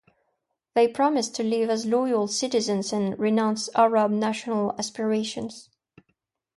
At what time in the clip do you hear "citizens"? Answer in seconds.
2.27-2.91